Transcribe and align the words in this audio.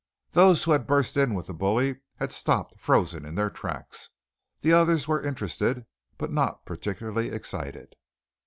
Those 0.31 0.63
who 0.63 0.71
had 0.71 0.87
burst 0.87 1.15
in 1.15 1.35
with 1.35 1.45
the 1.45 1.53
bully 1.53 1.97
had 2.15 2.31
stopped 2.31 2.79
frozen 2.79 3.23
in 3.23 3.35
their 3.35 3.51
tracks. 3.51 4.09
The 4.61 4.73
others 4.73 5.07
were 5.07 5.21
interested, 5.21 5.85
but 6.17 6.31
not 6.31 6.65
particularly 6.65 7.29
excited. 7.29 7.95